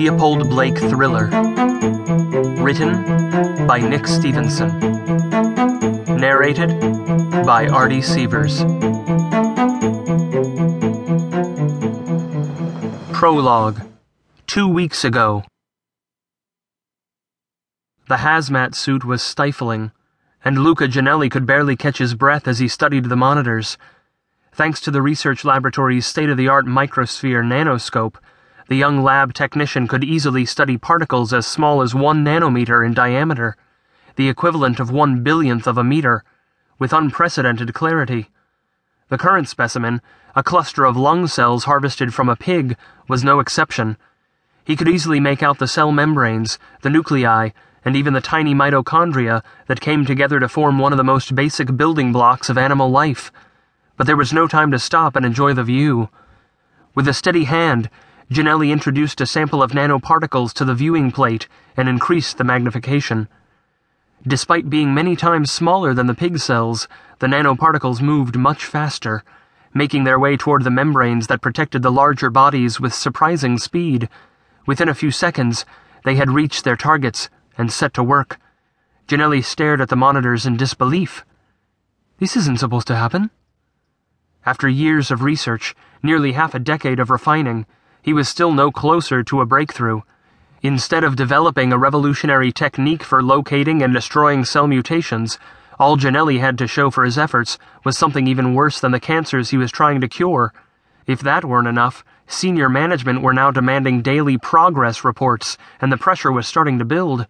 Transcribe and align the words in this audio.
Leopold 0.00 0.48
Blake 0.48 0.78
thriller. 0.78 1.26
Written 2.56 3.66
by 3.66 3.80
Nick 3.86 4.06
Stephenson. 4.06 4.70
Narrated 6.16 6.70
by 7.44 7.68
Artie 7.68 8.00
Sievers. 8.00 8.60
Prologue. 13.12 13.82
Two 14.46 14.66
weeks 14.66 15.04
ago. 15.04 15.44
The 18.08 18.16
hazmat 18.16 18.74
suit 18.74 19.04
was 19.04 19.22
stifling, 19.22 19.92
and 20.42 20.64
Luca 20.64 20.88
Janelli 20.88 21.30
could 21.30 21.44
barely 21.44 21.76
catch 21.76 21.98
his 21.98 22.14
breath 22.14 22.48
as 22.48 22.58
he 22.58 22.68
studied 22.68 23.10
the 23.10 23.16
monitors. 23.16 23.76
Thanks 24.54 24.80
to 24.80 24.90
the 24.90 25.02
research 25.02 25.44
laboratory's 25.44 26.06
state 26.06 26.30
of 26.30 26.38
the 26.38 26.48
art 26.48 26.64
microsphere 26.64 27.44
nanoscope, 27.44 28.16
the 28.70 28.76
young 28.76 29.02
lab 29.02 29.34
technician 29.34 29.86
could 29.86 30.02
easily 30.02 30.46
study 30.46 30.78
particles 30.78 31.34
as 31.34 31.46
small 31.46 31.82
as 31.82 31.94
one 31.94 32.24
nanometer 32.24 32.86
in 32.86 32.94
diameter, 32.94 33.54
the 34.16 34.30
equivalent 34.30 34.80
of 34.80 34.90
one 34.90 35.22
billionth 35.22 35.66
of 35.66 35.76
a 35.76 35.84
meter, 35.84 36.24
with 36.78 36.94
unprecedented 36.94 37.74
clarity. 37.74 38.30
The 39.10 39.18
current 39.18 39.46
specimen, 39.46 40.00
a 40.34 40.42
cluster 40.42 40.86
of 40.86 40.96
lung 40.96 41.26
cells 41.26 41.64
harvested 41.64 42.14
from 42.14 42.30
a 42.30 42.36
pig, 42.36 42.78
was 43.06 43.22
no 43.22 43.40
exception. 43.40 43.98
He 44.64 44.74
could 44.74 44.88
easily 44.88 45.20
make 45.20 45.42
out 45.42 45.58
the 45.58 45.68
cell 45.68 45.92
membranes, 45.92 46.58
the 46.80 46.88
nuclei, 46.88 47.50
and 47.84 47.94
even 47.94 48.14
the 48.14 48.22
tiny 48.22 48.54
mitochondria 48.54 49.42
that 49.66 49.82
came 49.82 50.06
together 50.06 50.40
to 50.40 50.48
form 50.48 50.78
one 50.78 50.94
of 50.94 50.96
the 50.96 51.04
most 51.04 51.34
basic 51.34 51.76
building 51.76 52.10
blocks 52.10 52.48
of 52.48 52.56
animal 52.56 52.90
life 52.90 53.30
but 54.00 54.06
there 54.06 54.16
was 54.16 54.32
no 54.32 54.48
time 54.48 54.70
to 54.70 54.78
stop 54.78 55.14
and 55.14 55.26
enjoy 55.26 55.52
the 55.52 55.62
view. 55.62 56.08
With 56.94 57.06
a 57.06 57.12
steady 57.12 57.44
hand, 57.44 57.90
Janelli 58.30 58.70
introduced 58.70 59.20
a 59.20 59.26
sample 59.26 59.60
of 59.60 59.72
nanoparticles 59.72 60.52
to 60.52 60.64
the 60.64 60.74
viewing 60.74 61.10
plate 61.10 61.48
and 61.76 61.88
increased 61.88 62.38
the 62.38 62.44
magnification. 62.44 63.28
Despite 64.24 64.70
being 64.70 64.94
many 64.94 65.16
times 65.16 65.50
smaller 65.50 65.94
than 65.94 66.06
the 66.06 66.14
pig 66.14 66.38
cells, 66.38 66.86
the 67.18 67.26
nanoparticles 67.26 68.00
moved 68.00 68.36
much 68.36 68.64
faster, 68.64 69.24
making 69.74 70.04
their 70.04 70.18
way 70.18 70.36
toward 70.36 70.62
the 70.62 70.70
membranes 70.70 71.26
that 71.26 71.40
protected 71.40 71.82
the 71.82 71.90
larger 71.90 72.30
bodies 72.30 72.78
with 72.78 72.94
surprising 72.94 73.58
speed. 73.58 74.08
Within 74.64 74.88
a 74.88 74.94
few 74.94 75.10
seconds, 75.10 75.64
they 76.04 76.14
had 76.14 76.30
reached 76.30 76.62
their 76.62 76.76
targets 76.76 77.30
and 77.58 77.72
set 77.72 77.92
to 77.94 78.04
work. 78.04 78.38
Janelli 79.08 79.44
stared 79.44 79.80
at 79.80 79.88
the 79.88 79.96
monitors 79.96 80.46
in 80.46 80.56
disbelief. 80.56 81.24
This 82.18 82.36
isn't 82.36 82.60
supposed 82.60 82.86
to 82.86 82.96
happen. 82.96 83.30
After 84.46 84.68
years 84.68 85.10
of 85.10 85.24
research, 85.24 85.74
nearly 86.00 86.32
half 86.32 86.54
a 86.54 86.60
decade 86.60 87.00
of 87.00 87.10
refining, 87.10 87.66
he 88.02 88.12
was 88.12 88.28
still 88.28 88.52
no 88.52 88.70
closer 88.70 89.22
to 89.22 89.40
a 89.40 89.46
breakthrough. 89.46 90.00
Instead 90.62 91.04
of 91.04 91.16
developing 91.16 91.72
a 91.72 91.78
revolutionary 91.78 92.52
technique 92.52 93.02
for 93.02 93.22
locating 93.22 93.82
and 93.82 93.92
destroying 93.92 94.44
cell 94.44 94.66
mutations, 94.66 95.38
all 95.78 95.96
Janelli 95.96 96.40
had 96.40 96.58
to 96.58 96.66
show 96.66 96.90
for 96.90 97.04
his 97.04 97.16
efforts 97.16 97.58
was 97.84 97.96
something 97.96 98.26
even 98.26 98.54
worse 98.54 98.80
than 98.80 98.92
the 98.92 99.00
cancers 99.00 99.50
he 99.50 99.56
was 99.56 99.72
trying 99.72 100.00
to 100.00 100.08
cure. 100.08 100.52
If 101.06 101.20
that 101.20 101.44
weren't 101.44 101.68
enough, 101.68 102.04
senior 102.26 102.68
management 102.68 103.22
were 103.22 103.32
now 103.32 103.50
demanding 103.50 104.02
daily 104.02 104.38
progress 104.38 105.04
reports, 105.04 105.56
and 105.80 105.90
the 105.90 105.96
pressure 105.96 106.30
was 106.30 106.46
starting 106.46 106.78
to 106.78 106.84
build. 106.84 107.26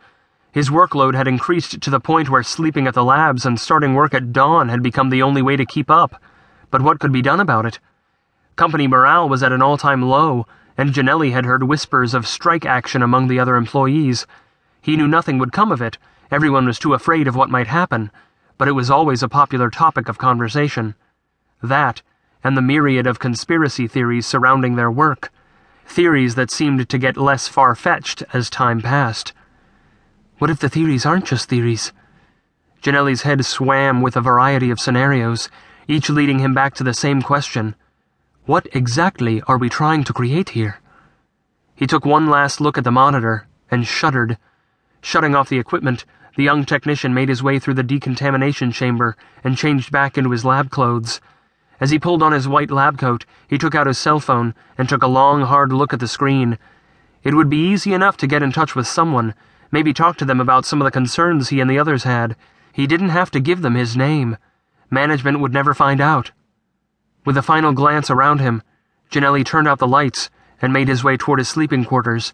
His 0.52 0.70
workload 0.70 1.14
had 1.14 1.28
increased 1.28 1.80
to 1.80 1.90
the 1.90 2.00
point 2.00 2.28
where 2.28 2.42
sleeping 2.42 2.86
at 2.86 2.94
the 2.94 3.04
labs 3.04 3.46
and 3.46 3.60
starting 3.60 3.94
work 3.94 4.14
at 4.14 4.32
dawn 4.32 4.68
had 4.68 4.82
become 4.82 5.10
the 5.10 5.22
only 5.22 5.42
way 5.42 5.56
to 5.56 5.64
keep 5.64 5.90
up 5.90 6.20
but 6.70 6.82
what 6.82 7.00
could 7.00 7.12
be 7.12 7.22
done 7.22 7.40
about 7.40 7.66
it? 7.66 7.78
Company 8.56 8.86
morale 8.86 9.28
was 9.28 9.42
at 9.42 9.52
an 9.52 9.62
all 9.62 9.76
time 9.76 10.02
low, 10.02 10.46
and 10.80 10.94
Janelli 10.94 11.32
had 11.32 11.44
heard 11.44 11.64
whispers 11.64 12.14
of 12.14 12.26
strike 12.26 12.64
action 12.64 13.02
among 13.02 13.28
the 13.28 13.38
other 13.38 13.56
employees. 13.56 14.26
He 14.80 14.96
knew 14.96 15.06
nothing 15.06 15.36
would 15.36 15.52
come 15.52 15.70
of 15.70 15.82
it, 15.82 15.98
everyone 16.30 16.64
was 16.64 16.78
too 16.78 16.94
afraid 16.94 17.28
of 17.28 17.36
what 17.36 17.50
might 17.50 17.66
happen, 17.66 18.10
but 18.56 18.66
it 18.66 18.72
was 18.72 18.90
always 18.90 19.22
a 19.22 19.28
popular 19.28 19.68
topic 19.68 20.08
of 20.08 20.16
conversation. 20.16 20.94
That, 21.62 22.00
and 22.42 22.56
the 22.56 22.62
myriad 22.62 23.06
of 23.06 23.18
conspiracy 23.18 23.86
theories 23.88 24.26
surrounding 24.26 24.76
their 24.76 24.90
work. 24.90 25.30
Theories 25.84 26.34
that 26.36 26.50
seemed 26.50 26.88
to 26.88 26.98
get 26.98 27.18
less 27.18 27.46
far 27.46 27.74
fetched 27.74 28.22
as 28.32 28.48
time 28.48 28.80
passed. 28.80 29.34
What 30.38 30.48
if 30.48 30.60
the 30.60 30.70
theories 30.70 31.04
aren't 31.04 31.26
just 31.26 31.50
theories? 31.50 31.92
Janelli's 32.82 33.20
head 33.20 33.44
swam 33.44 34.00
with 34.00 34.16
a 34.16 34.22
variety 34.22 34.70
of 34.70 34.80
scenarios 34.80 35.50
each 35.88 36.08
leading 36.08 36.38
him 36.38 36.54
back 36.54 36.72
to 36.76 36.84
the 36.84 36.94
same 36.94 37.20
question 37.20 37.74
What 38.46 38.68
exactly 38.72 39.42
are 39.46 39.58
we 39.58 39.68
trying 39.68 40.02
to 40.04 40.14
create 40.14 40.50
here? 40.50 40.80
He 41.74 41.86
took 41.86 42.06
one 42.06 42.26
last 42.26 42.58
look 42.58 42.78
at 42.78 42.84
the 42.84 42.90
monitor 42.90 43.46
and 43.70 43.86
shuddered. 43.86 44.38
Shutting 45.02 45.34
off 45.34 45.50
the 45.50 45.58
equipment, 45.58 46.06
the 46.36 46.42
young 46.42 46.64
technician 46.64 47.12
made 47.12 47.28
his 47.28 47.42
way 47.42 47.58
through 47.58 47.74
the 47.74 47.82
decontamination 47.82 48.72
chamber 48.72 49.14
and 49.44 49.58
changed 49.58 49.92
back 49.92 50.16
into 50.16 50.30
his 50.30 50.44
lab 50.44 50.70
clothes. 50.70 51.20
As 51.80 51.90
he 51.90 51.98
pulled 51.98 52.22
on 52.22 52.32
his 52.32 52.48
white 52.48 52.70
lab 52.70 52.98
coat, 52.98 53.26
he 53.46 53.58
took 53.58 53.74
out 53.74 53.86
his 53.86 53.98
cell 53.98 54.20
phone 54.20 54.54
and 54.78 54.88
took 54.88 55.02
a 55.02 55.06
long, 55.06 55.42
hard 55.42 55.70
look 55.70 55.92
at 55.92 56.00
the 56.00 56.08
screen. 56.08 56.58
It 57.22 57.34
would 57.34 57.50
be 57.50 57.68
easy 57.68 57.92
enough 57.92 58.16
to 58.18 58.26
get 58.26 58.42
in 58.42 58.52
touch 58.52 58.74
with 58.74 58.86
someone, 58.86 59.34
maybe 59.70 59.92
talk 59.92 60.16
to 60.16 60.24
them 60.24 60.40
about 60.40 60.64
some 60.64 60.80
of 60.80 60.86
the 60.86 60.90
concerns 60.90 61.50
he 61.50 61.60
and 61.60 61.70
the 61.70 61.78
others 61.78 62.04
had. 62.04 62.36
He 62.72 62.86
didn't 62.86 63.10
have 63.10 63.30
to 63.32 63.40
give 63.40 63.60
them 63.60 63.74
his 63.74 63.98
name. 63.98 64.38
Management 64.90 65.40
would 65.40 65.52
never 65.52 65.74
find 65.74 66.00
out. 66.00 66.30
With 67.24 67.36
a 67.36 67.42
final 67.42 67.72
glance 67.72 68.10
around 68.10 68.40
him, 68.40 68.62
Janelli 69.10 69.44
turned 69.44 69.68
out 69.68 69.78
the 69.78 69.86
lights 69.86 70.30
and 70.62 70.72
made 70.72 70.88
his 70.88 71.04
way 71.04 71.16
toward 71.16 71.38
his 71.38 71.48
sleeping 71.48 71.84
quarters, 71.84 72.32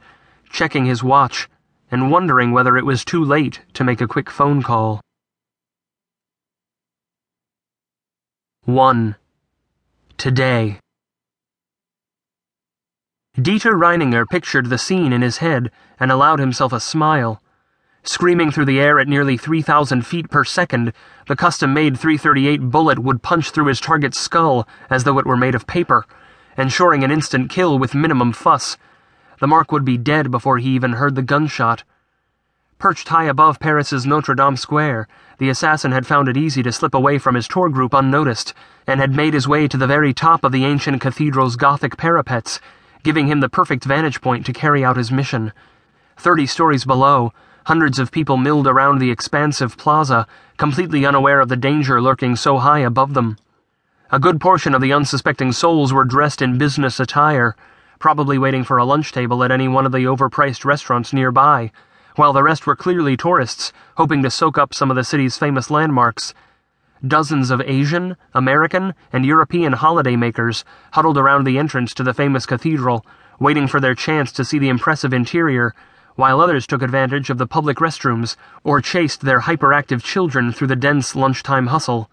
checking 0.51 0.87
his 0.87 1.03
watch 1.03 1.49
and 1.91 2.11
wondering 2.11 2.53
whether 2.53 2.77
it 2.77 2.85
was 2.85 3.05
too 3.05 3.23
late 3.23 3.61
to 3.75 3.85
make 3.85 4.01
a 4.01 4.09
quick 4.09 4.31
phone 4.31 4.63
call. 4.63 5.01
1. 8.65 9.17
Today. 10.17 10.81
Dieter 13.37 13.75
Reininger 13.75 14.27
pictured 14.29 14.71
the 14.71 14.79
scene 14.79 15.13
in 15.13 15.23
his 15.23 15.39
head 15.39 15.71
and 16.01 16.11
allowed 16.11 16.41
himself 16.41 16.73
a 16.73 16.81
smile. 16.81 17.41
Screaming 18.09 18.53
through 18.53 18.67
the 18.67 18.81
air 18.81 19.01
at 19.01 19.09
nearly 19.09 19.37
3,000 19.37 20.07
feet 20.07 20.31
per 20.31 20.45
second, 20.45 20.93
the 21.27 21.35
custom 21.35 21.75
made 21.75 21.99
338 21.99 22.71
bullet 22.71 23.01
would 23.01 23.21
punch 23.21 23.51
through 23.51 23.67
his 23.67 23.81
target's 23.81 24.19
skull 24.19 24.67
as 24.89 25.03
though 25.03 25.19
it 25.19 25.27
were 25.27 25.37
made 25.37 25.57
of 25.57 25.67
paper, 25.67 26.07
ensuring 26.57 27.03
an 27.03 27.11
instant 27.11 27.51
kill 27.51 27.81
with 27.81 27.97
minimum 27.97 28.33
fuss. 28.33 28.77
The 29.41 29.49
mark 29.49 29.73
would 29.73 29.85
be 29.85 29.99
dead 29.99 30.31
before 30.31 30.59
he 30.59 30.71
even 30.71 30.93
heard 30.93 31.17
the 31.17 31.23
gunshot. 31.23 31.83
Perched 32.79 33.09
high 33.09 33.25
above 33.25 33.59
Paris's 33.59 34.07
Notre 34.07 34.37
Dame 34.37 34.57
Square, 34.57 35.09
the 35.39 35.49
assassin 35.49 35.91
had 35.91 36.07
found 36.07 36.29
it 36.29 36.37
easy 36.37 36.63
to 36.63 36.71
slip 36.71 36.95
away 36.95 37.19
from 37.19 37.35
his 37.35 37.49
tour 37.49 37.69
group 37.69 37.93
unnoticed, 37.93 38.55
and 38.87 39.01
had 39.01 39.17
made 39.17 39.35
his 39.35 39.49
way 39.49 39.67
to 39.67 39.77
the 39.77 39.87
very 39.87 40.15
top 40.15 40.45
of 40.45 40.53
the 40.53 40.65
ancient 40.65 41.01
cathedral's 41.01 41.57
Gothic 41.57 41.97
parapets, 41.97 42.61
giving 43.03 43.27
him 43.27 43.41
the 43.41 43.49
perfect 43.49 43.85
vantage 43.85 44.21
point 44.21 44.47
to 44.47 44.53
carry 44.53 44.85
out 44.85 44.97
his 44.97 45.11
mission. 45.11 45.53
Thirty 46.17 46.47
stories 46.47 46.85
below, 46.85 47.33
Hundreds 47.67 47.99
of 47.99 48.13
people 48.13 48.37
milled 48.37 48.69
around 48.69 49.01
the 49.01 49.11
expansive 49.11 49.77
plaza, 49.77 50.25
completely 50.57 51.05
unaware 51.05 51.41
of 51.41 51.49
the 51.49 51.57
danger 51.57 52.01
lurking 52.01 52.37
so 52.37 52.59
high 52.59 52.79
above 52.79 53.13
them. 53.13 53.37
A 54.13 54.21
good 54.21 54.41
portion 54.41 54.73
of 54.73 54.81
the 54.81 54.93
unsuspecting 54.93 55.51
souls 55.51 55.93
were 55.93 56.05
dressed 56.05 56.41
in 56.41 56.59
business 56.59 57.01
attire, 57.01 57.57
probably 57.99 58.39
waiting 58.39 58.63
for 58.63 58.79
a 58.79 58.85
lunch 58.85 59.11
table 59.11 59.43
at 59.43 59.51
any 59.51 59.67
one 59.67 59.85
of 59.85 59.91
the 59.91 60.05
overpriced 60.05 60.65
restaurants 60.65 61.13
nearby, 61.13 61.73
while 62.15 62.33
the 62.33 62.45
rest 62.45 62.69
were 62.69 62.77
clearly 62.77 63.17
tourists, 63.17 63.73
hoping 63.97 64.23
to 64.23 64.31
soak 64.31 64.57
up 64.57 64.73
some 64.73 64.89
of 64.89 64.97
the 64.97 65.03
city's 65.03 65.37
famous 65.37 65.69
landmarks. 65.69 66.35
Dozens 67.05 67.51
of 67.51 67.61
Asian, 67.63 68.17
American, 68.33 68.95
and 69.13 69.27
European 69.27 69.73
holidaymakers 69.73 70.63
huddled 70.93 71.19
around 71.19 71.43
the 71.43 71.59
entrance 71.59 71.93
to 71.95 72.05
the 72.05 72.15
famous 72.15 72.47
cathedral, 72.47 73.05
waiting 73.41 73.67
for 73.67 73.81
their 73.81 73.97
chance 73.97 74.31
to 74.31 74.45
see 74.45 74.61
the 74.61 74.69
impressive 74.69 75.13
interior 75.13 75.75
while 76.17 76.41
others 76.41 76.67
took 76.67 76.83
advantage 76.83 77.31
of 77.31 77.39
the 77.39 77.47
public 77.47 77.79
restrooms 77.79 78.37
or 78.65 78.81
chased 78.81 79.21
their 79.21 79.41
hyperactive 79.41 80.03
children 80.03 80.53
through 80.53 80.67
the 80.67 80.75
dense 80.75 81.15
lunchtime 81.15 81.69
hustle. 81.69 82.11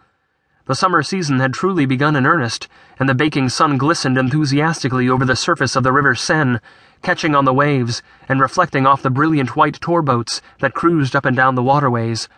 The 0.66 0.76
summer 0.76 1.04
season 1.04 1.40
had 1.40 1.54
truly 1.54 1.86
begun 1.86 2.16
in 2.16 2.26
earnest, 2.26 2.70
and 2.98 3.10
the 3.10 3.16
baking 3.16 3.50
sun 3.50 3.78
glistened 3.78 4.18
enthusiastically 4.18 5.10
over 5.10 5.26
the 5.26 5.36
surface 5.36 5.76
of 5.76 5.84
the 5.84 5.92
River 5.92 6.16
Seine, 6.16 6.60
catching 7.02 7.36
on 7.36 7.44
the 7.44 7.54
waves 7.54 8.02
and 8.30 8.40
reflecting 8.40 8.86
off 8.86 9.02
the 9.02 9.10
brilliant 9.10 9.58
white 9.58 9.76
tour 9.82 10.02
boats 10.02 10.42
that 10.60 10.74
cruised 10.74 11.16
up 11.16 11.26
and 11.26 11.36
down 11.36 11.56
the 11.56 11.64
waterways. 11.64 12.30